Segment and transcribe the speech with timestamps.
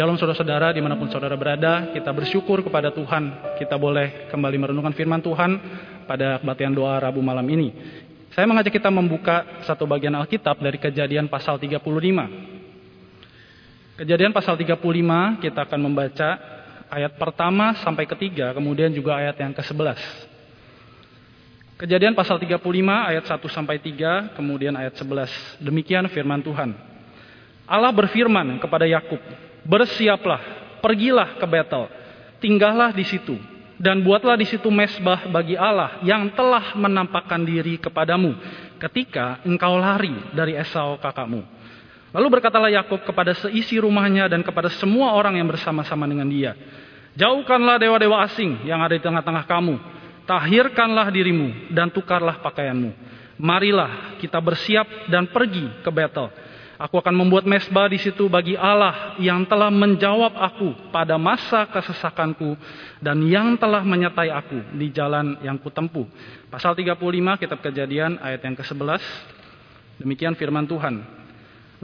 [0.00, 3.52] Shalom saudara-saudara di mana pun saudara berada, kita bersyukur kepada Tuhan.
[3.60, 5.60] Kita boleh kembali merenungkan firman Tuhan
[6.08, 7.68] pada kebaktian doa Rabu malam ini.
[8.32, 11.84] Saya mengajak kita membuka satu bagian Alkitab dari kejadian pasal 35.
[14.00, 14.80] Kejadian pasal 35
[15.44, 16.28] kita akan membaca
[16.88, 20.00] ayat pertama sampai ketiga, kemudian juga ayat yang ke-11.
[21.76, 22.56] Kejadian pasal 35
[22.88, 25.60] ayat 1 sampai 3, kemudian ayat 11.
[25.60, 26.72] Demikian firman Tuhan.
[27.68, 29.20] Allah berfirman kepada Yakub,
[29.64, 30.40] bersiaplah,
[30.80, 31.88] pergilah ke Betel,
[32.40, 33.36] tinggallah di situ,
[33.80, 38.36] dan buatlah di situ mesbah bagi Allah yang telah menampakkan diri kepadamu
[38.76, 41.40] ketika engkau lari dari Esau kakakmu.
[42.10, 46.52] Lalu berkatalah Yakub kepada seisi rumahnya dan kepada semua orang yang bersama-sama dengan dia,
[47.14, 49.78] jauhkanlah dewa-dewa asing yang ada di tengah-tengah kamu,
[50.26, 52.92] tahirkanlah dirimu dan tukarlah pakaianmu.
[53.40, 56.28] Marilah kita bersiap dan pergi ke Betel
[56.80, 62.56] Aku akan membuat mesbah di situ bagi Allah yang telah menjawab aku pada masa kesesakanku
[63.04, 66.08] dan yang telah menyertai aku di jalan yang kutempuh.
[66.48, 66.96] Pasal 35
[67.36, 68.96] kitab kejadian ayat yang ke-11.
[70.00, 71.04] Demikian firman Tuhan.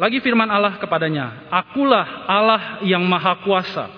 [0.00, 3.88] Lagi firman Allah kepadanya, Akulah Allah yang maha kuasa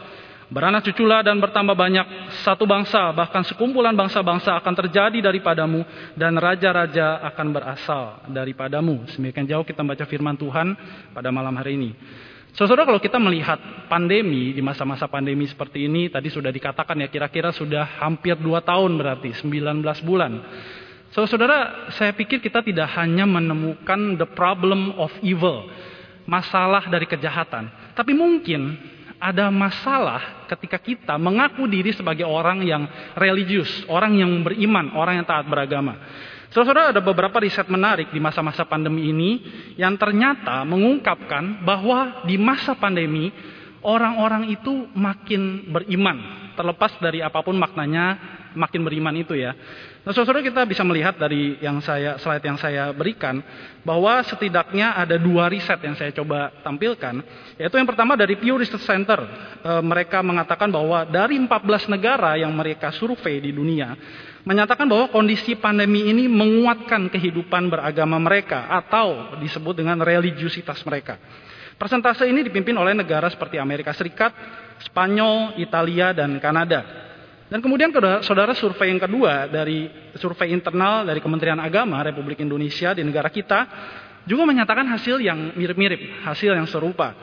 [0.48, 5.84] Beranak cuculah dan bertambah banyak satu bangsa, bahkan sekumpulan bangsa-bangsa akan terjadi daripadamu
[6.16, 9.04] dan raja-raja akan berasal daripadamu.
[9.12, 10.72] Semakin jauh kita baca firman Tuhan
[11.12, 11.90] pada malam hari ini.
[12.56, 13.60] Saudara, kalau kita melihat
[13.92, 18.96] pandemi di masa-masa pandemi seperti ini, tadi sudah dikatakan ya kira-kira sudah hampir dua tahun
[18.96, 20.32] berarti, 19 bulan.
[21.12, 25.68] Saudara, saya pikir kita tidak hanya menemukan the problem of evil,
[26.24, 32.86] masalah dari kejahatan, tapi mungkin ada masalah ketika kita mengaku diri sebagai orang yang
[33.18, 35.98] religius, orang yang beriman, orang yang taat beragama.
[36.48, 39.30] Saudara, ada beberapa riset menarik di masa-masa pandemi ini
[39.76, 43.28] yang ternyata mengungkapkan bahwa di masa pandemi
[43.84, 49.52] orang-orang itu makin beriman, terlepas dari apa pun maknanya makin beriman itu ya.
[50.04, 53.44] Nah, saudara kita bisa melihat dari yang saya slide yang saya berikan
[53.84, 57.20] bahwa setidaknya ada dua riset yang saya coba tampilkan,
[57.60, 59.20] yaitu yang pertama dari Pew Research Center.
[59.60, 63.92] E, mereka mengatakan bahwa dari 14 negara yang mereka survei di dunia
[64.48, 71.20] menyatakan bahwa kondisi pandemi ini menguatkan kehidupan beragama mereka atau disebut dengan religiusitas mereka.
[71.78, 74.34] Persentase ini dipimpin oleh negara seperti Amerika Serikat,
[74.82, 77.07] Spanyol, Italia, dan Kanada.
[77.48, 77.88] Dan kemudian
[78.20, 79.88] saudara survei yang kedua dari
[80.20, 83.64] survei internal dari Kementerian Agama Republik Indonesia di negara kita
[84.28, 87.16] juga menyatakan hasil yang mirip-mirip, hasil yang serupa.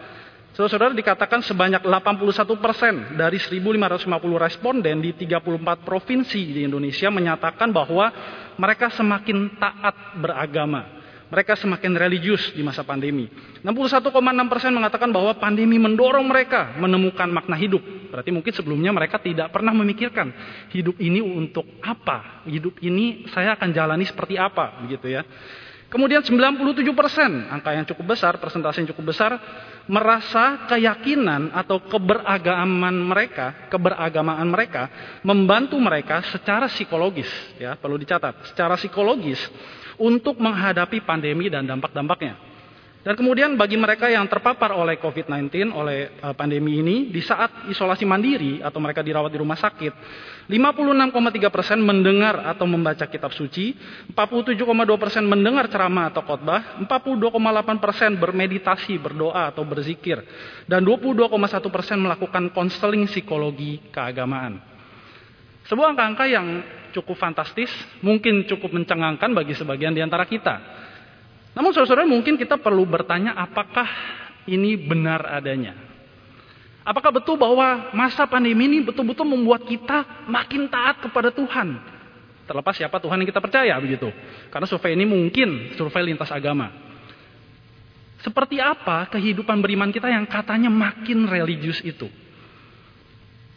[0.57, 4.07] Saudara-saudara dikatakan sebanyak 81 persen dari 1.550
[4.39, 8.09] responden di 34 provinsi di Indonesia menyatakan bahwa
[8.57, 11.04] mereka semakin taat beragama.
[11.25, 13.25] Mereka semakin religius di masa pandemi.
[13.65, 14.13] 61,6
[14.45, 17.81] persen mengatakan bahwa pandemi mendorong mereka menemukan makna hidup.
[18.13, 20.29] Berarti mungkin sebelumnya mereka tidak pernah memikirkan
[20.69, 25.25] hidup ini untuk apa, hidup ini saya akan jalani seperti apa, begitu ya.
[25.85, 29.37] Kemudian 97 persen, angka yang cukup besar, persentase yang cukup besar,
[29.85, 34.89] merasa keyakinan atau keberagaman mereka, keberagamaan mereka
[35.21, 37.29] membantu mereka secara psikologis,
[37.61, 39.37] ya perlu dicatat, secara psikologis
[39.99, 42.55] untuk menghadapi pandemi dan dampak-dampaknya.
[43.05, 48.01] Dan kemudian bagi mereka yang terpapar oleh COVID-19, oleh uh, pandemi ini, di saat isolasi
[48.01, 49.93] mandiri atau mereka dirawat di rumah sakit,
[50.49, 53.77] 56,3 persen mendengar atau membaca kitab suci,
[54.09, 54.57] 47,2
[54.97, 60.25] persen mendengar ceramah atau khotbah, 42,8 persen bermeditasi, berdoa atau berzikir,
[60.65, 61.29] dan 22,1
[61.69, 64.57] persen melakukan konseling psikologi keagamaan.
[65.69, 67.67] Sebuah angka-angka yang cukup fantastis,
[67.99, 70.55] mungkin cukup mencengangkan bagi sebagian di antara kita.
[71.51, 73.87] Namun saudara-saudara mungkin kita perlu bertanya apakah
[74.47, 75.75] ini benar adanya.
[76.85, 81.81] Apakah betul bahwa masa pandemi ini betul-betul membuat kita makin taat kepada Tuhan?
[82.45, 84.13] Terlepas siapa Tuhan yang kita percaya begitu.
[84.53, 86.69] Karena survei ini mungkin survei lintas agama.
[88.21, 92.05] Seperti apa kehidupan beriman kita yang katanya makin religius itu?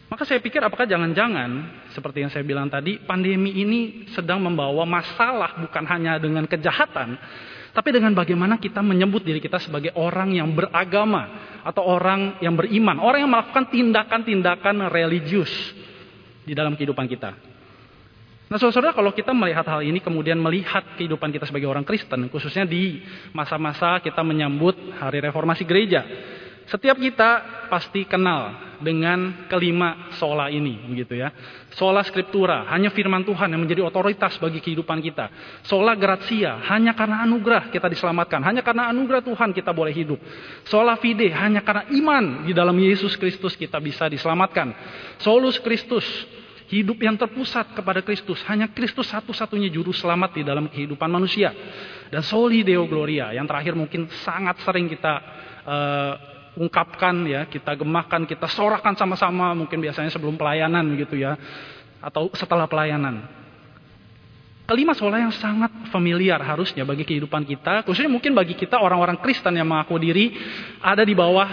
[0.08, 5.60] Maka saya pikir apakah jangan-jangan seperti yang saya bilang tadi, pandemi ini sedang membawa masalah
[5.60, 7.20] bukan hanya dengan kejahatan,
[7.76, 12.96] tapi dengan bagaimana kita menyebut diri kita sebagai orang yang beragama atau orang yang beriman,
[12.96, 15.52] orang yang melakukan tindakan-tindakan religius
[16.48, 17.36] di dalam kehidupan kita.
[18.48, 22.64] Nah, saudara, kalau kita melihat hal ini, kemudian melihat kehidupan kita sebagai orang Kristen, khususnya
[22.64, 23.04] di
[23.36, 26.00] masa-masa kita menyambut Hari Reformasi Gereja,
[26.64, 31.34] setiap kita pasti kenal dengan kelima sola ini, begitu ya.
[31.74, 35.30] Sola scriptura, hanya firman Tuhan yang menjadi otoritas bagi kehidupan kita.
[35.66, 40.18] Sola gratia, hanya karena anugerah kita diselamatkan, hanya karena anugerah Tuhan kita boleh hidup.
[40.66, 44.72] Sola fide, hanya karena iman di dalam Yesus Kristus kita bisa diselamatkan.
[45.20, 46.06] Solus Kristus,
[46.70, 51.50] hidup yang terpusat kepada Kristus, hanya Kristus satu-satunya juru selamat di dalam kehidupan manusia.
[52.08, 55.14] Dan soli deo gloria, yang terakhir mungkin sangat sering kita
[55.68, 61.38] uh, ungkapkan ya, kita gemahkan, kita sorakan sama-sama mungkin biasanya sebelum pelayanan gitu ya
[62.02, 63.22] atau setelah pelayanan.
[64.68, 69.56] Kelima sola yang sangat familiar harusnya bagi kehidupan kita, khususnya mungkin bagi kita orang-orang Kristen
[69.56, 70.36] yang mengaku diri
[70.84, 71.48] ada di bawah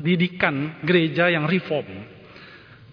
[0.00, 1.84] didikan gereja yang reform.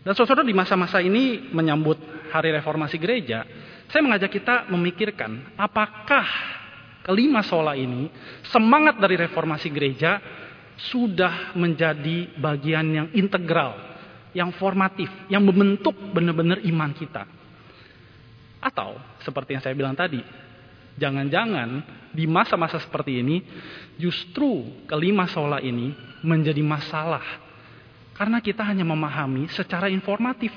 [0.04, 1.95] Dan saudara di masa-masa ini menyambut
[2.28, 3.48] hari reformasi gereja,
[3.88, 6.28] saya mengajak kita memikirkan apakah
[7.07, 8.12] kelima sola ini
[8.51, 10.19] semangat dari reformasi gereja
[10.78, 13.74] sudah menjadi bagian yang integral,
[14.32, 17.26] yang formatif, yang membentuk benar-benar iman kita.
[18.62, 20.22] Atau seperti yang saya bilang tadi,
[20.98, 21.70] jangan-jangan
[22.14, 23.42] di masa-masa seperti ini
[23.98, 27.46] justru kelima sola ini menjadi masalah.
[28.18, 30.50] Karena kita hanya memahami secara informatif.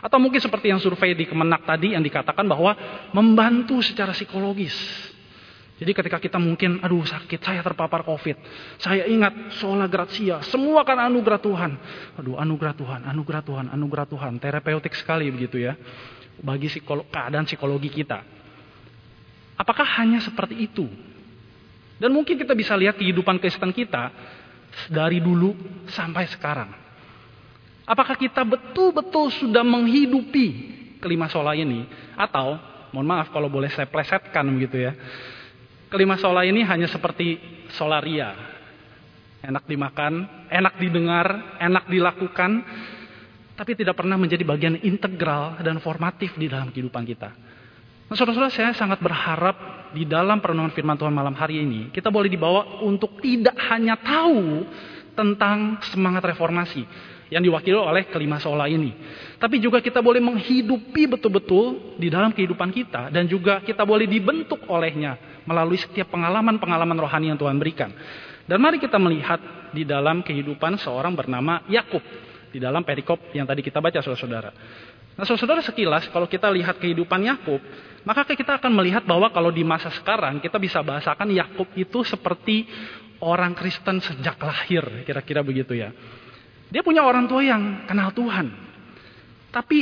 [0.00, 2.72] Atau mungkin seperti yang survei di Kemenak tadi yang dikatakan bahwa
[3.12, 4.72] membantu secara psikologis
[5.82, 8.38] jadi ketika kita mungkin, aduh sakit, saya terpapar COVID.
[8.78, 11.74] Saya ingat sola gratia, semua kan anugerah Tuhan.
[12.22, 14.38] Aduh anugerah Tuhan, anugerah Tuhan, anugerah Tuhan.
[14.38, 15.74] Terapeutik sekali begitu ya.
[16.38, 18.22] Bagi psikolog, keadaan psikologi kita.
[19.58, 20.86] Apakah hanya seperti itu?
[21.98, 24.14] Dan mungkin kita bisa lihat kehidupan Kristen kita
[24.86, 25.50] dari dulu
[25.90, 26.70] sampai sekarang.
[27.82, 30.46] Apakah kita betul-betul sudah menghidupi
[31.02, 31.90] kelima sola ini?
[32.14, 32.54] Atau,
[32.94, 34.94] mohon maaf kalau boleh saya plesetkan begitu ya
[35.92, 37.36] kelima sola ini hanya seperti
[37.76, 38.32] solaria.
[39.44, 42.50] Enak dimakan, enak didengar, enak dilakukan,
[43.52, 47.28] tapi tidak pernah menjadi bagian integral dan formatif di dalam kehidupan kita.
[48.08, 52.32] Nah, saudara-saudara, saya sangat berharap di dalam perenungan firman Tuhan malam hari ini, kita boleh
[52.32, 54.64] dibawa untuk tidak hanya tahu
[55.12, 56.86] tentang semangat reformasi,
[57.28, 58.94] yang diwakili oleh kelima sola ini.
[59.42, 64.62] Tapi juga kita boleh menghidupi betul-betul di dalam kehidupan kita dan juga kita boleh dibentuk
[64.70, 67.90] olehnya melalui setiap pengalaman-pengalaman rohani yang Tuhan berikan.
[68.46, 69.38] Dan mari kita melihat
[69.70, 72.02] di dalam kehidupan seorang bernama Yakub
[72.52, 74.50] di dalam perikop yang tadi kita baca saudara-saudara.
[75.16, 77.60] Nah, saudara sekilas kalau kita lihat kehidupan Yakub,
[78.04, 82.68] maka kita akan melihat bahwa kalau di masa sekarang kita bisa bahasakan Yakub itu seperti
[83.24, 85.92] orang Kristen sejak lahir, kira-kira begitu ya.
[86.72, 88.52] Dia punya orang tua yang kenal Tuhan.
[89.52, 89.78] Tapi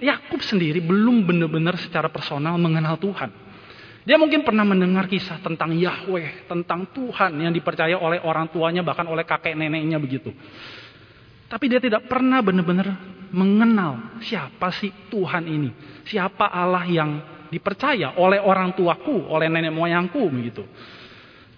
[0.00, 3.49] Yakub sendiri belum benar-benar secara personal mengenal Tuhan.
[4.00, 9.04] Dia mungkin pernah mendengar kisah tentang Yahweh, tentang Tuhan yang dipercaya oleh orang tuanya, bahkan
[9.04, 10.32] oleh kakek neneknya begitu.
[11.50, 12.96] Tapi dia tidak pernah benar-benar
[13.34, 15.70] mengenal siapa sih Tuhan ini.
[16.08, 17.10] Siapa Allah yang
[17.50, 20.64] dipercaya oleh orang tuaku, oleh nenek moyangku begitu.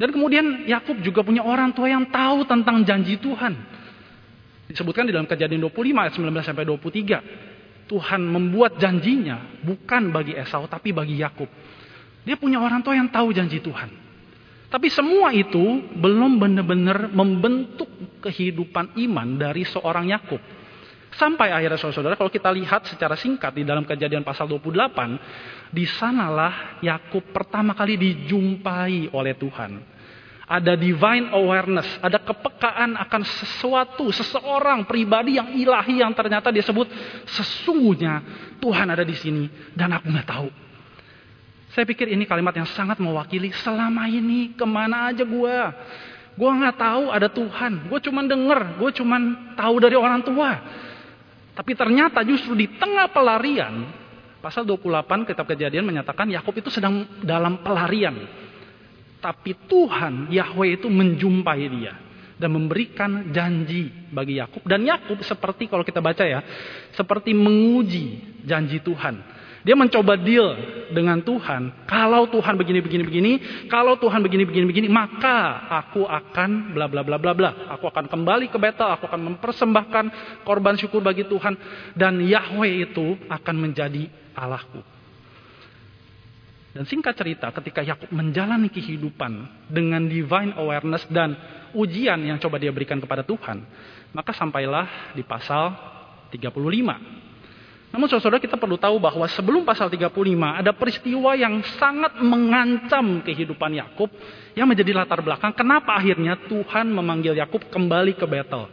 [0.00, 3.54] Dan kemudian Yakub juga punya orang tua yang tahu tentang janji Tuhan.
[4.66, 7.86] Disebutkan di dalam kejadian 25 ayat 19 sampai 23.
[7.86, 11.46] Tuhan membuat janjinya bukan bagi Esau tapi bagi Yakub.
[12.22, 13.90] Dia punya orang tua yang tahu janji Tuhan.
[14.72, 15.60] Tapi semua itu
[15.92, 17.88] belum benar-benar membentuk
[18.24, 20.40] kehidupan iman dari seorang Yakub.
[21.12, 25.68] Sampai akhirnya saudara-saudara kalau kita lihat secara singkat di dalam kejadian pasal 28.
[25.68, 29.92] Di sanalah Yakub pertama kali dijumpai oleh Tuhan
[30.52, 36.84] ada divine awareness, ada kepekaan akan sesuatu, seseorang, pribadi yang ilahi yang ternyata dia sebut
[37.24, 38.20] sesungguhnya
[38.60, 40.48] Tuhan ada di sini dan aku nggak tahu.
[41.72, 45.58] Saya pikir ini kalimat yang sangat mewakili selama ini ke mana aja gue.
[46.36, 47.88] Gue nggak tahu ada Tuhan.
[47.88, 49.16] Gue cuma denger, gue cuma
[49.56, 50.50] tahu dari orang tua.
[51.52, 53.88] Tapi ternyata justru di tengah pelarian,
[54.40, 58.20] pasal 28 kitab kejadian menyatakan Yakub itu sedang dalam pelarian.
[59.20, 61.94] Tapi Tuhan, Yahweh itu menjumpai dia
[62.36, 66.40] dan memberikan janji bagi Yakub dan Yakub seperti kalau kita baca ya,
[66.92, 69.41] seperti menguji janji Tuhan.
[69.62, 70.58] Dia mencoba deal
[70.90, 71.86] dengan Tuhan.
[71.86, 73.32] Kalau Tuhan begini begini begini,
[73.70, 77.50] kalau Tuhan begini begini begini, maka aku akan bla bla bla bla bla.
[77.78, 80.04] Aku akan kembali ke Betel, aku akan mempersembahkan
[80.42, 81.54] korban syukur bagi Tuhan
[81.94, 84.82] dan Yahweh itu akan menjadi Allahku.
[86.72, 91.36] Dan singkat cerita, ketika Yakub menjalani kehidupan dengan divine awareness dan
[91.76, 93.60] ujian yang coba dia berikan kepada Tuhan,
[94.16, 95.76] maka sampailah di pasal
[96.32, 97.30] 35.
[97.92, 100.16] Namun saudara kita perlu tahu bahwa sebelum pasal 35
[100.64, 104.08] ada peristiwa yang sangat mengancam kehidupan Yakub
[104.56, 108.64] yang menjadi latar belakang kenapa akhirnya Tuhan memanggil Yakub kembali ke Betel.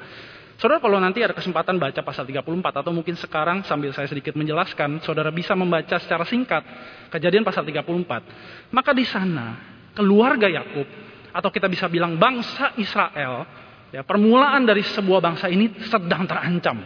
[0.60, 5.00] Saudara kalau nanti ada kesempatan baca pasal 34 atau mungkin sekarang sambil saya sedikit menjelaskan,
[5.04, 6.64] saudara bisa membaca secara singkat
[7.12, 8.72] kejadian pasal 34.
[8.72, 9.56] Maka di sana
[9.96, 10.84] keluarga Yakub
[11.32, 13.48] atau kita bisa bilang bangsa Israel,
[13.92, 16.80] ya permulaan dari sebuah bangsa ini sedang terancam.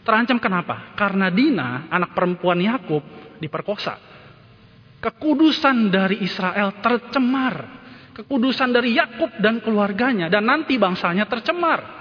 [0.00, 0.96] Terancam kenapa?
[0.96, 3.04] Karena Dina, anak perempuan Yakub
[3.36, 3.96] diperkosa.
[5.00, 7.80] Kekudusan dari Israel tercemar.
[8.16, 12.00] Kekudusan dari Yakub dan keluarganya dan nanti bangsanya tercemar.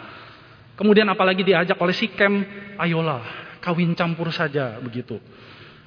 [0.75, 2.44] Kemudian apalagi diajak oleh Sikem,
[2.79, 5.20] ayolah kawin campur saja begitu.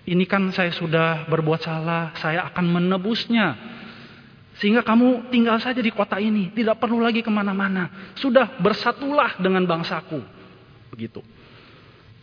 [0.03, 3.57] Ini kan saya sudah berbuat salah, saya akan menebusnya.
[4.61, 8.13] Sehingga kamu tinggal saja di kota ini, tidak perlu lagi ke mana-mana.
[8.19, 10.21] Sudah bersatulah dengan bangsaku.
[10.93, 11.25] Begitu.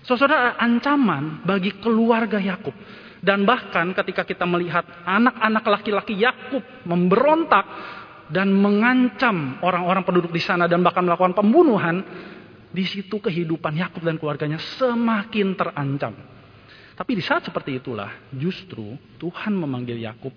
[0.03, 2.73] Saudara, ancaman bagi keluarga Yakub.
[3.19, 7.67] Dan bahkan ketika kita melihat anak-anak laki-laki Yakub memberontak
[8.31, 11.99] dan mengancam orang-orang penduduk di sana dan bahkan melakukan pembunuhan,
[12.69, 16.13] di situ kehidupan Yakub dan keluarganya semakin terancam.
[16.93, 20.35] Tapi di saat seperti itulah justru Tuhan memanggil Yakub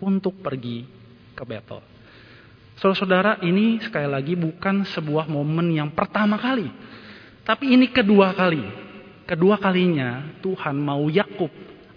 [0.00, 0.86] untuk pergi
[1.34, 1.82] ke Betel.
[2.78, 6.66] Saudara-saudara, ini sekali lagi bukan sebuah momen yang pertama kali.
[7.46, 8.83] Tapi ini kedua kali.
[9.24, 11.48] Kedua kalinya Tuhan mau Yakub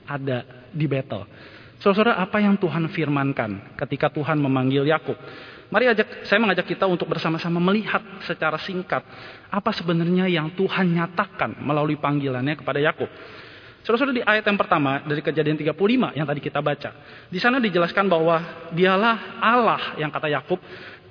[0.07, 1.27] ada di Betel.
[1.77, 5.13] Saudara, apa yang Tuhan firmankan ketika Tuhan memanggil Yakub?
[5.67, 9.03] Mari ajak, saya mengajak kita untuk bersama-sama melihat secara singkat
[9.51, 13.11] apa sebenarnya yang Tuhan nyatakan melalui panggilannya kepada Yakub.
[13.83, 16.91] Saudara-saudara di ayat yang pertama dari kejadian 35 yang tadi kita baca.
[17.27, 20.59] Di sana dijelaskan bahwa dialah Allah yang kata Yakub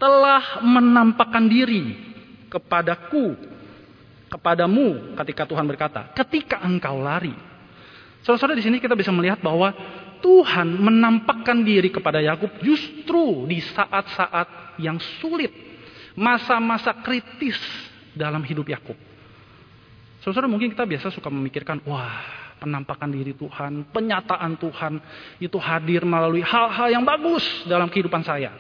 [0.01, 1.97] telah menampakkan diri
[2.49, 3.37] kepadaku,
[4.27, 7.35] kepadamu ketika Tuhan berkata, ketika engkau lari.
[8.27, 9.71] Saudara-saudara di sini kita bisa melihat bahwa
[10.19, 15.53] Tuhan menampakkan diri kepada Yakub justru di saat-saat yang sulit,
[16.19, 17.59] masa-masa kritis
[18.17, 18.99] dalam hidup Yakub.
[20.27, 22.19] Saudara mungkin kita biasa suka memikirkan, wah
[22.59, 24.99] penampakan diri Tuhan, penyataan Tuhan
[25.39, 28.51] itu hadir melalui hal-hal yang bagus dalam kehidupan saya.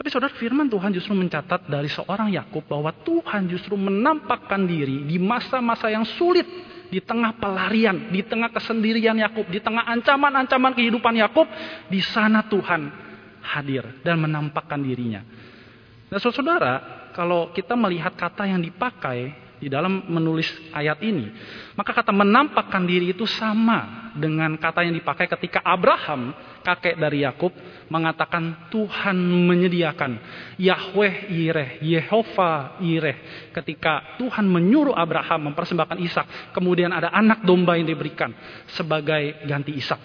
[0.00, 5.20] Tapi saudara firman Tuhan justru mencatat dari seorang Yakub bahwa Tuhan justru menampakkan diri di
[5.20, 6.48] masa-masa yang sulit
[6.88, 11.44] di tengah pelarian, di tengah kesendirian Yakub, di tengah ancaman-ancaman kehidupan Yakub,
[11.92, 12.88] di sana Tuhan
[13.44, 15.20] hadir dan menampakkan dirinya.
[16.08, 21.28] Nah, saudara, kalau kita melihat kata yang dipakai di dalam menulis ayat ini,
[21.76, 26.32] maka kata menampakkan diri itu sama dengan kata yang dipakai ketika Abraham,
[26.64, 27.52] kakek dari Yakub,
[27.92, 30.16] mengatakan Tuhan menyediakan
[30.56, 33.50] Yahweh Ireh, Yehova Ireh.
[33.52, 36.26] Ketika Tuhan menyuruh Abraham mempersembahkan Ishak,
[36.56, 38.32] kemudian ada anak domba yang diberikan
[38.72, 40.00] sebagai ganti Ishak.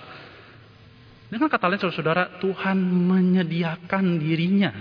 [1.25, 4.71] Dengan kata lain saudara-saudara, Tuhan menyediakan dirinya.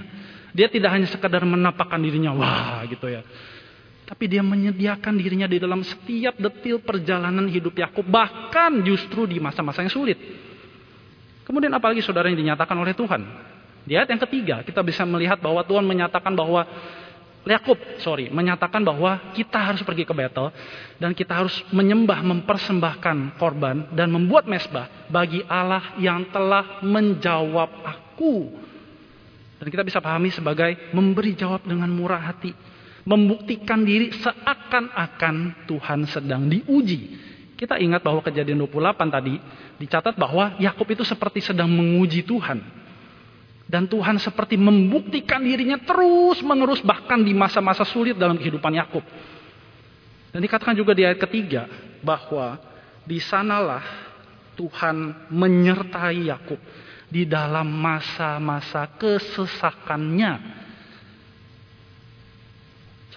[0.54, 3.24] Dia tidak hanya sekedar menampakkan dirinya, wah gitu ya.
[4.04, 9.80] Tapi dia menyediakan dirinya di dalam setiap detil perjalanan hidup Yakub, bahkan justru di masa-masa
[9.80, 10.20] yang sulit.
[11.48, 13.24] Kemudian apalagi saudara yang dinyatakan oleh Tuhan.
[13.84, 16.64] Di ayat yang ketiga kita bisa melihat bahwa Tuhan menyatakan bahwa
[17.44, 20.48] Yakub, sorry, menyatakan bahwa kita harus pergi ke Betel
[20.96, 28.48] dan kita harus menyembah, mempersembahkan korban dan membuat mesbah bagi Allah yang telah menjawab aku.
[29.60, 32.52] Dan kita bisa pahami sebagai memberi jawab dengan murah hati
[33.04, 37.20] membuktikan diri seakan-akan Tuhan sedang diuji.
[37.54, 39.34] Kita ingat bahwa kejadian 28 tadi
[39.78, 42.60] dicatat bahwa Yakub itu seperti sedang menguji Tuhan.
[43.64, 49.04] Dan Tuhan seperti membuktikan dirinya terus menerus bahkan di masa-masa sulit dalam kehidupan Yakub.
[50.34, 51.70] Dan dikatakan juga di ayat ketiga
[52.04, 52.58] bahwa
[53.06, 53.84] di sanalah
[54.58, 56.58] Tuhan menyertai Yakub
[57.08, 60.63] di dalam masa-masa kesesakannya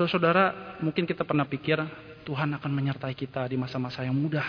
[0.06, 1.82] Saudara, mungkin kita pernah pikir
[2.22, 4.46] Tuhan akan menyertai kita di masa-masa yang mudah.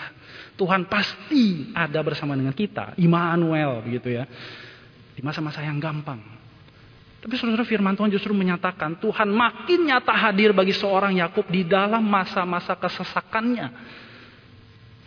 [0.61, 4.29] Tuhan pasti ada bersama dengan kita, Immanuel begitu ya.
[5.17, 6.21] Di masa-masa yang gampang.
[7.19, 12.05] Tapi saudara firman Tuhan justru menyatakan Tuhan makin nyata hadir bagi seorang Yakub di dalam
[12.05, 13.73] masa-masa kesesakannya.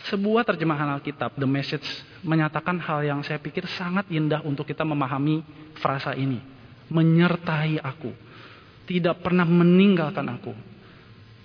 [0.10, 1.86] Sebuah terjemahan Alkitab, The Message,
[2.26, 5.46] menyatakan hal yang saya pikir sangat indah untuk kita memahami
[5.78, 6.42] frasa ini.
[6.90, 8.31] Menyertai aku
[8.86, 10.54] tidak pernah meninggalkan aku.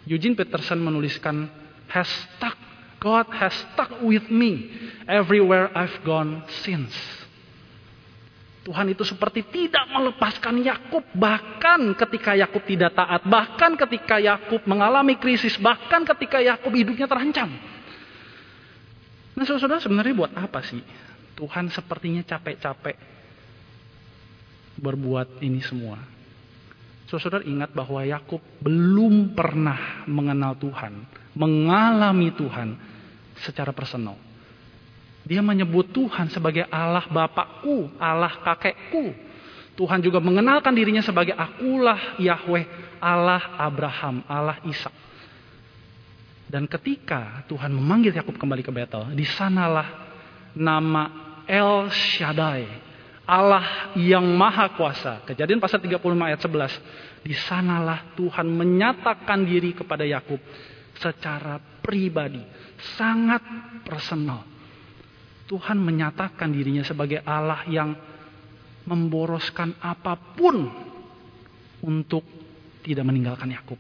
[0.07, 1.51] Eugene Peterson menuliskan
[1.91, 2.55] hashtag
[3.03, 4.73] God has stuck with me
[5.07, 6.95] everywhere I've gone since.
[8.67, 15.15] Tuhan itu seperti tidak melepaskan Yakub bahkan ketika Yakub tidak taat, bahkan ketika Yakub mengalami
[15.23, 17.47] krisis, bahkan ketika Yakub hidupnya terancam.
[19.39, 20.83] Nah, saudara sebenarnya buat apa sih
[21.39, 22.97] Tuhan sepertinya capek-capek
[24.83, 26.16] berbuat ini semua?
[27.07, 31.07] Saudara ingat bahwa Yakub belum pernah mengenal Tuhan,
[31.39, 32.75] mengalami Tuhan
[33.47, 34.19] secara personal.
[35.27, 39.15] Dia menyebut Tuhan sebagai Allah bapakku, Allah kakekku.
[39.79, 42.65] Tuhan juga mengenalkan dirinya sebagai akulah Yahweh,
[42.99, 44.95] Allah Abraham, Allah Ishak.
[46.47, 50.07] Dan ketika Tuhan memanggil Yakub kembali ke Betel, di sanalah
[50.55, 51.11] nama
[51.45, 52.86] El Shaddai,
[53.27, 55.27] Allah yang maha kuasa.
[55.27, 57.27] Kejadian pasal 35 ayat 11.
[57.27, 60.39] Di sanalah Tuhan menyatakan diri kepada Yakub
[60.95, 62.39] secara pribadi,
[62.95, 63.43] sangat
[63.83, 64.47] personal.
[65.51, 67.99] Tuhan menyatakan dirinya sebagai Allah yang
[68.87, 70.71] memboroskan apa pun
[71.83, 72.23] untuk
[72.87, 73.79] tidak meninggalkan Yakub.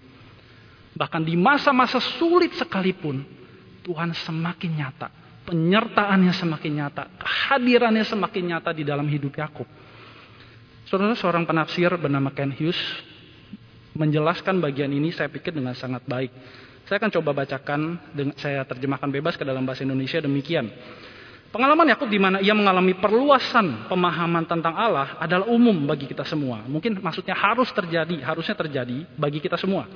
[0.98, 3.22] Bahkan di masa-masa sulit sekalipun,
[3.86, 9.64] Tuhan semakin nyata penyertaannya semakin nyata, kehadirannya semakin nyata di dalam hidup Yakub.
[10.90, 12.78] Saudara seorang penafsir bernama Ken Hughes
[13.96, 16.30] menjelaskan bagian ini saya pikir dengan sangat baik.
[16.86, 17.80] Saya akan coba bacakan,
[18.38, 20.70] saya terjemahkan bebas ke dalam bahasa Indonesia demikian.
[21.50, 26.62] Pengalaman Yakub di mana ia mengalami perluasan pemahaman tentang Allah adalah umum bagi kita semua.
[26.68, 29.88] Mungkin maksudnya harus terjadi, harusnya terjadi bagi kita semua.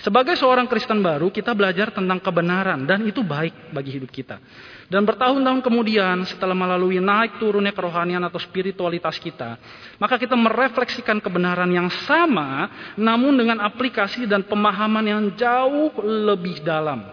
[0.00, 4.40] Sebagai seorang Kristen baru, kita belajar tentang kebenaran dan itu baik bagi hidup kita.
[4.88, 9.60] Dan bertahun-tahun kemudian setelah melalui naik turunnya kerohanian atau spiritualitas kita,
[10.00, 17.04] maka kita merefleksikan kebenaran yang sama namun dengan aplikasi dan pemahaman yang jauh lebih dalam.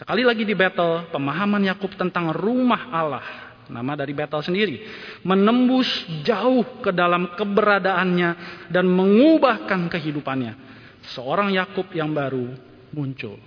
[0.00, 3.26] Sekali lagi di battle, pemahaman Yakub tentang rumah Allah
[3.68, 4.80] nama dari Betel sendiri,
[5.28, 8.30] menembus jauh ke dalam keberadaannya
[8.72, 10.77] dan mengubahkan kehidupannya
[11.12, 12.52] seorang Yakub yang baru
[12.92, 13.38] muncul.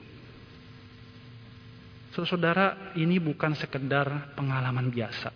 [2.12, 5.32] Saudara, ini bukan sekedar pengalaman biasa,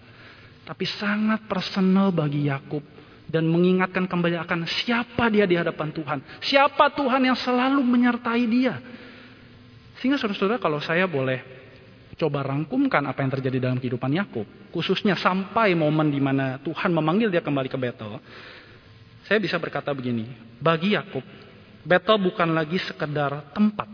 [0.67, 2.83] tapi sangat personal bagi Yakub
[3.31, 8.75] dan mengingatkan kembali akan siapa dia di hadapan Tuhan, siapa Tuhan yang selalu menyertai dia.
[10.03, 11.39] Sehingga saudara-saudara kalau saya boleh
[12.19, 14.43] coba rangkumkan apa yang terjadi dalam kehidupan Yakub,
[14.75, 18.19] khususnya sampai momen di mana Tuhan memanggil dia kembali ke Betel,
[19.25, 20.27] saya bisa berkata begini,
[20.59, 21.23] bagi Yakub
[21.85, 23.85] Betel bukan lagi sekedar tempat.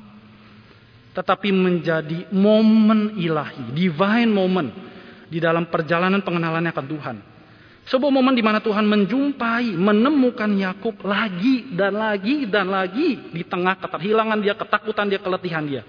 [1.11, 4.71] Tetapi menjadi momen ilahi, divine moment
[5.27, 7.17] di dalam perjalanan pengenalannya akan Tuhan.
[7.91, 13.75] Sebuah momen di mana Tuhan menjumpai, menemukan Yakub lagi dan lagi dan lagi di tengah
[13.75, 15.83] keterhilangan dia, ketakutan dia, keletihan dia.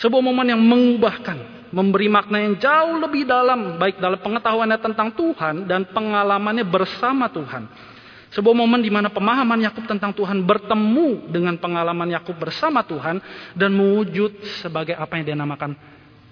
[0.00, 5.68] Sebuah momen yang mengubahkan, memberi makna yang jauh lebih dalam, baik dalam pengetahuannya tentang Tuhan
[5.68, 7.91] dan pengalamannya bersama Tuhan
[8.32, 13.20] sebuah momen di mana pemahaman Yakub tentang Tuhan bertemu dengan pengalaman Yakub bersama Tuhan
[13.52, 15.76] dan mewujud sebagai apa yang dia namakan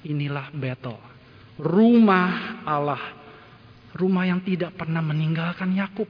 [0.04, 0.96] inilah Betel.
[1.60, 3.20] Rumah Allah.
[3.92, 6.08] Rumah yang tidak pernah meninggalkan Yakub.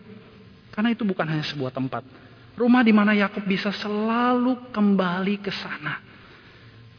[0.70, 2.06] Karena itu bukan hanya sebuah tempat.
[2.54, 5.98] Rumah di mana Yakub bisa selalu kembali ke sana.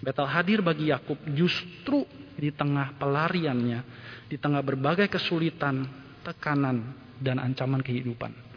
[0.04, 2.04] Betel hadir bagi Yakub justru
[2.36, 3.80] di tengah pelariannya,
[4.28, 5.86] di tengah berbagai kesulitan,
[6.26, 8.51] tekanan, dan ancaman kehidupan.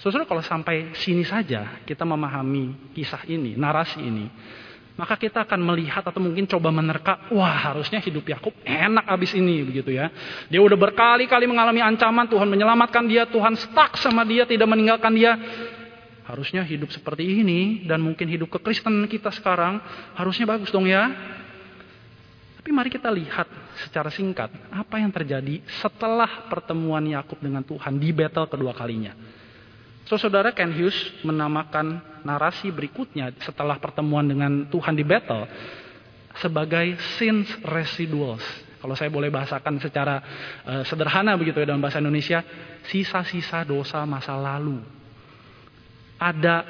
[0.00, 4.32] Saudara kalau sampai sini saja kita memahami kisah ini, narasi ini,
[4.96, 9.60] maka kita akan melihat atau mungkin coba menerka, wah harusnya hidup Yakub enak abis ini
[9.60, 10.08] begitu ya.
[10.48, 15.36] Dia udah berkali-kali mengalami ancaman, Tuhan menyelamatkan dia, Tuhan stuck sama dia, tidak meninggalkan dia.
[16.24, 19.84] Harusnya hidup seperti ini dan mungkin hidup kekristenan kita sekarang
[20.16, 21.12] harusnya bagus dong ya.
[22.56, 23.48] Tapi mari kita lihat
[23.84, 29.29] secara singkat apa yang terjadi setelah pertemuan Yakub dengan Tuhan di battle kedua kalinya.
[30.10, 35.46] So, saudara Ken Hughes menamakan narasi berikutnya setelah pertemuan dengan Tuhan di battle
[36.42, 38.42] sebagai sins residuals.
[38.82, 40.18] Kalau saya boleh bahasakan secara
[40.66, 42.42] uh, sederhana begitu ya dalam bahasa Indonesia,
[42.90, 44.82] sisa-sisa dosa masa lalu.
[46.18, 46.66] Ada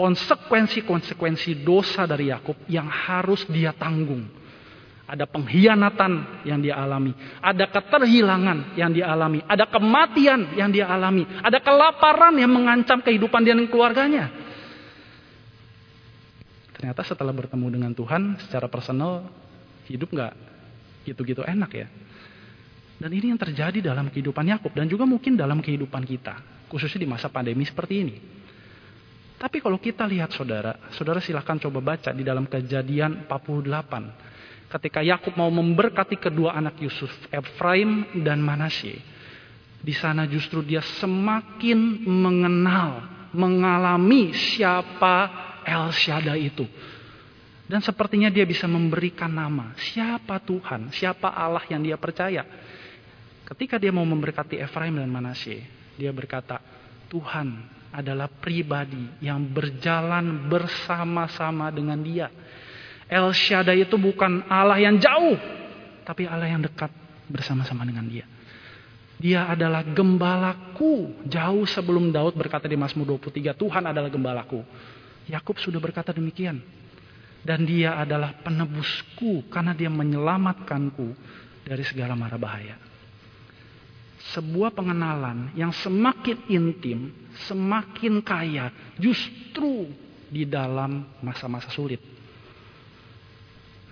[0.00, 4.47] konsekuensi-konsekuensi dosa dari Yakub yang harus dia tanggung
[5.08, 11.24] ada pengkhianatan yang dia alami, ada keterhilangan yang dia alami, ada kematian yang dia alami,
[11.40, 14.28] ada kelaparan yang mengancam kehidupan dia dan keluarganya.
[16.76, 19.24] Ternyata setelah bertemu dengan Tuhan secara personal,
[19.88, 20.32] hidup nggak
[21.08, 21.88] gitu-gitu enak ya.
[23.00, 27.08] Dan ini yang terjadi dalam kehidupan Yakub dan juga mungkin dalam kehidupan kita, khususnya di
[27.08, 28.16] masa pandemi seperti ini.
[29.40, 34.28] Tapi kalau kita lihat saudara, saudara silahkan coba baca di dalam kejadian 48
[34.68, 39.00] ketika Yakub mau memberkati kedua anak Yusuf, Efraim dan Manasye.
[39.78, 45.30] Di sana justru dia semakin mengenal, mengalami siapa
[45.64, 46.66] El Shaddai itu.
[47.68, 52.44] Dan sepertinya dia bisa memberikan nama, siapa Tuhan, siapa Allah yang dia percaya.
[53.44, 56.60] Ketika dia mau memberkati Efraim dan Manasye, dia berkata,
[57.08, 62.28] Tuhan adalah pribadi yang berjalan bersama-sama dengan Dia.
[63.08, 65.36] El Shaddai itu bukan Allah yang jauh,
[66.04, 66.92] tapi Allah yang dekat
[67.28, 68.28] bersama-sama dengan Dia.
[69.18, 71.26] Dia adalah gembalaku.
[71.26, 74.62] Jauh sebelum Daud berkata di Mazmur 23, Tuhan adalah gembalaku.
[75.26, 76.62] Yakub sudah berkata demikian.
[77.42, 81.06] Dan dia adalah penebusku karena dia menyelamatkanku
[81.66, 82.78] dari segala mara bahaya.
[84.34, 87.14] Sebuah pengenalan yang semakin intim,
[87.48, 89.88] semakin kaya justru
[90.28, 92.17] di dalam masa-masa sulit.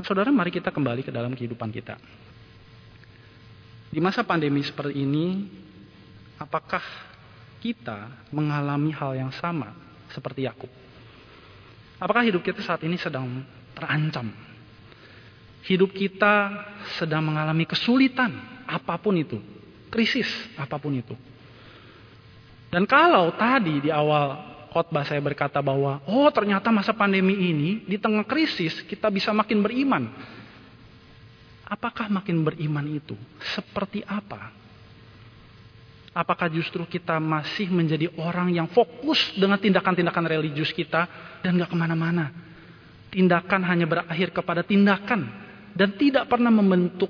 [0.04, 1.96] Saudara, mari kita kembali ke dalam kehidupan kita.
[3.88, 5.48] Di masa pandemi seperti ini,
[6.36, 6.84] apakah
[7.64, 9.72] kita mengalami hal yang sama
[10.12, 10.68] seperti Yakub?
[11.96, 13.40] Apakah hidup kita saat ini sedang
[13.72, 14.28] terancam?
[15.64, 16.66] Hidup kita
[17.00, 18.36] sedang mengalami kesulitan,
[18.68, 19.40] apa pun itu,
[19.88, 20.28] krisis,
[20.60, 21.16] apa pun itu.
[22.68, 27.96] Dan kalau tadi di awal khotbah saya berkata bahwa, oh ternyata masa pandemi ini di
[27.96, 30.12] tengah krisis kita bisa makin beriman.
[31.64, 33.16] Apakah makin beriman itu?
[33.56, 34.52] Seperti apa?
[36.12, 41.08] Apakah justru kita masih menjadi orang yang fokus dengan tindakan-tindakan religius kita
[41.40, 42.28] dan gak ke mana-mana?
[43.08, 45.24] Tindakan hanya berakhir kepada tindakan
[45.72, 47.08] dan tidak pernah membentuk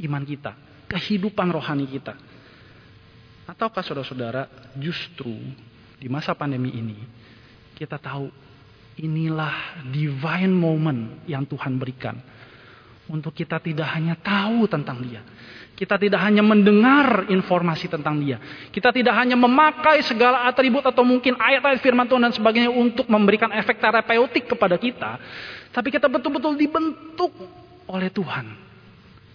[0.00, 0.56] iman kita,
[0.88, 2.16] kehidupan rohani kita.
[3.46, 5.32] Ataukah saudara-saudara justru
[5.96, 6.98] di masa pandemi ini
[7.76, 8.28] kita tahu
[8.96, 12.16] inilah divine moment yang Tuhan berikan
[13.06, 15.22] untuk kita tidak hanya tahu tentang dia.
[15.76, 18.40] Kita tidak hanya mendengar informasi tentang dia.
[18.72, 23.52] Kita tidak hanya memakai segala atribut atau mungkin ayat-ayat firman Tuhan dan sebagainya untuk memberikan
[23.52, 25.20] efek terapeutik kepada kita.
[25.76, 27.28] Tapi kita betul-betul dibentuk
[27.84, 28.56] oleh Tuhan.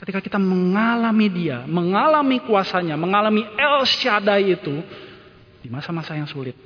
[0.02, 4.82] Ketika kita mengalami dia, mengalami kuasanya, mengalami El Shaddai itu
[5.62, 6.58] di masa-masa yang sulit.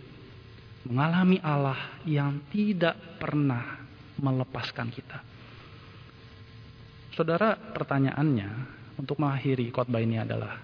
[0.88, 3.84] Mengalami Allah yang tidak pernah
[4.21, 5.19] melepaskan kita.
[7.15, 8.49] Saudara, pertanyaannya
[8.99, 10.60] untuk mengakhiri khotbah ini adalah,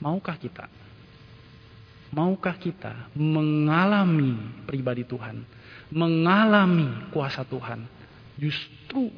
[0.00, 0.68] maukah kita?
[2.12, 4.36] Maukah kita mengalami
[4.68, 5.40] pribadi Tuhan,
[5.90, 7.88] mengalami kuasa Tuhan,
[8.36, 9.08] justru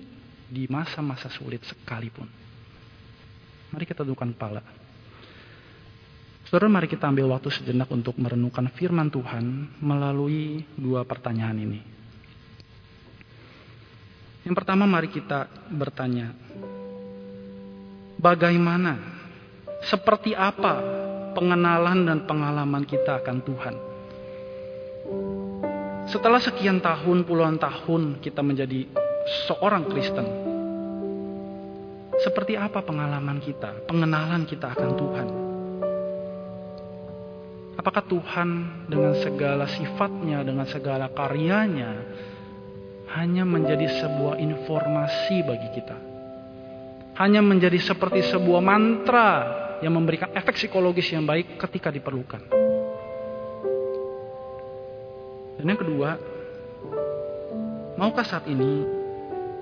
[0.46, 2.30] di masa-masa sulit sekalipun?
[3.74, 4.62] Mari kita dudukkan kepala.
[6.44, 11.80] Saudara, mari kita ambil waktu sejenak untuk merenungkan firman Tuhan melalui dua pertanyaan ini.
[14.44, 16.36] Yang pertama mari kita bertanya,
[18.20, 19.00] bagaimana,
[19.88, 20.84] seperti apa
[21.32, 23.74] pengenalan dan pengalaman kita akan Tuhan?
[26.12, 28.84] Setelah sekian tahun, puluhan tahun kita menjadi
[29.48, 30.28] seorang Kristen,
[32.20, 35.43] seperti apa pengalaman kita, pengenalan kita akan Tuhan?
[37.84, 38.48] Apakah Tuhan
[38.88, 41.92] dengan segala sifatnya, dengan segala karyanya,
[43.12, 45.92] hanya menjadi sebuah informasi bagi kita.
[47.20, 49.30] Hanya menjadi seperti sebuah mantra
[49.84, 52.48] yang memberikan efek psikologis yang baik ketika diperlukan.
[55.60, 56.16] Dan yang kedua,
[58.00, 58.80] maukah saat ini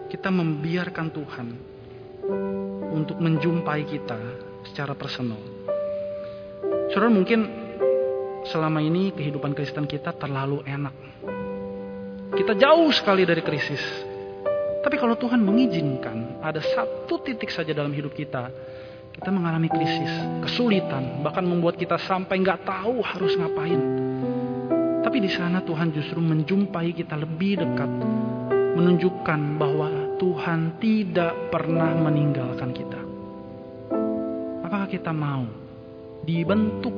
[0.07, 1.49] kita membiarkan Tuhan
[2.95, 4.19] untuk menjumpai kita
[4.71, 5.43] secara personal?
[6.95, 7.62] Saudara mungkin
[8.49, 10.95] selama ini kehidupan Kristen kita terlalu enak
[12.33, 13.85] kita jauh sekali dari krisis.
[14.83, 18.49] Tapi kalau Tuhan mengizinkan ada satu titik saja dalam hidup kita,
[19.13, 20.11] kita mengalami krisis,
[20.43, 23.81] kesulitan, bahkan membuat kita sampai nggak tahu harus ngapain.
[25.05, 27.91] Tapi di sana Tuhan justru menjumpai kita lebih dekat,
[28.81, 33.01] menunjukkan bahwa Tuhan tidak pernah meninggalkan kita.
[34.65, 35.62] Apakah kita mau
[36.23, 36.95] dibentuk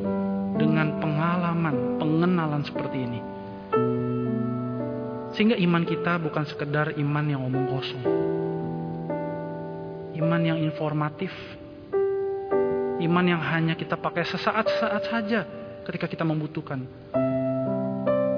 [0.60, 3.20] dengan pengalaman, pengenalan seperti ini?
[5.34, 8.04] Sehingga iman kita bukan sekedar iman yang omong kosong.
[10.14, 11.34] Iman yang informatif.
[13.02, 15.42] Iman yang hanya kita pakai sesaat-saat saja
[15.82, 16.86] ketika kita membutuhkan.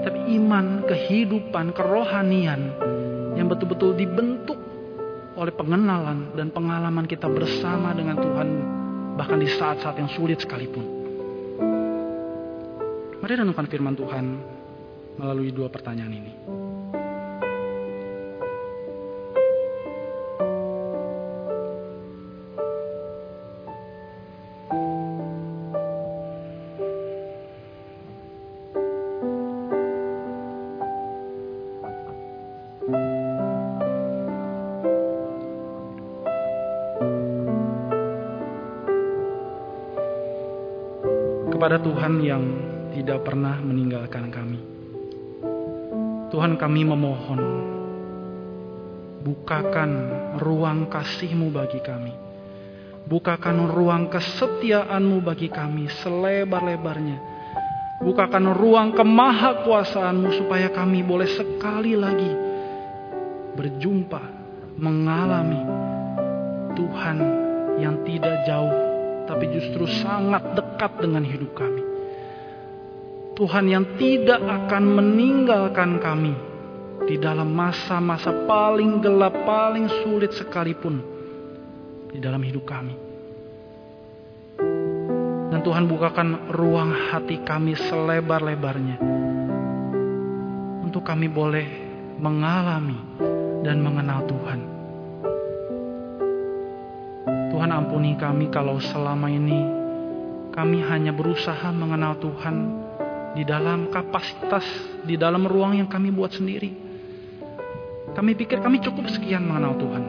[0.00, 2.60] Tapi iman, kehidupan, kerohanian
[3.36, 4.56] yang betul-betul dibentuk
[5.36, 8.75] oleh pengenalan dan pengalaman kita bersama dengan Tuhan
[9.16, 10.84] bahkan di saat-saat yang sulit sekalipun.
[13.24, 14.24] Mari renungkan firman Tuhan
[15.16, 16.32] melalui dua pertanyaan ini.
[41.66, 42.44] Kepada Tuhan yang
[42.94, 44.62] tidak pernah meninggalkan kami.
[46.30, 47.42] Tuhan kami memohon,
[49.26, 49.90] bukakan
[50.38, 52.14] ruang kasih-Mu bagi kami.
[53.10, 57.18] Bukakan ruang kesetiaan-Mu bagi kami selebar-lebarnya.
[57.98, 62.30] Bukakan ruang kemahakuasaan-Mu supaya kami boleh sekali lagi
[63.58, 64.22] berjumpa,
[64.78, 65.66] mengalami
[66.78, 67.18] Tuhan
[67.82, 68.85] yang tidak jauh,
[69.26, 71.82] tapi justru sangat dekat dengan hidup kami.
[73.36, 76.32] Tuhan yang tidak akan meninggalkan kami
[77.04, 81.04] di dalam masa-masa paling gelap, paling sulit sekalipun
[82.10, 82.96] di dalam hidup kami.
[85.52, 88.96] Dan Tuhan bukakan ruang hati kami selebar-lebarnya
[90.80, 91.66] untuk kami boleh
[92.16, 92.96] mengalami
[93.60, 94.60] dan mengenal Tuhan.
[97.56, 99.64] Tuhan ampuni kami kalau selama ini
[100.52, 102.56] kami hanya berusaha mengenal Tuhan
[103.32, 104.60] di dalam kapasitas,
[105.08, 106.68] di dalam ruang yang kami buat sendiri.
[108.12, 110.04] Kami pikir kami cukup sekian mengenal Tuhan.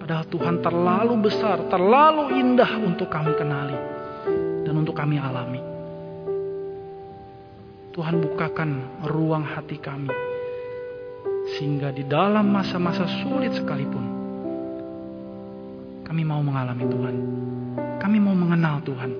[0.00, 3.76] Padahal Tuhan terlalu besar, terlalu indah untuk kami kenali
[4.64, 5.60] dan untuk kami alami.
[7.92, 8.70] Tuhan bukakan
[9.12, 10.08] ruang hati kami
[11.60, 14.11] sehingga di dalam masa-masa sulit sekalipun
[16.12, 17.16] kami mau mengalami Tuhan.
[17.96, 19.16] Kami mau mengenal Tuhan.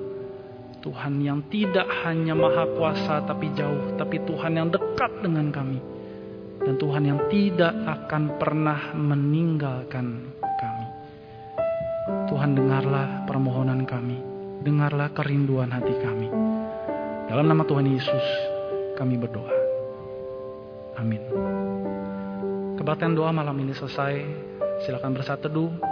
[0.85, 5.81] Tuhan yang tidak hanya maha kuasa tapi jauh, tapi Tuhan yang dekat dengan kami.
[6.61, 10.87] Dan Tuhan yang tidak akan pernah meninggalkan kami.
[12.29, 14.21] Tuhan dengarlah permohonan kami.
[14.61, 16.29] Dengarlah kerinduan hati kami.
[17.25, 18.25] Dalam nama Tuhan Yesus
[19.01, 19.57] kami berdoa.
[21.01, 21.25] Amin.
[22.77, 24.21] Kebaktian doa malam ini selesai.
[24.85, 25.92] Silakan bersatu teduh.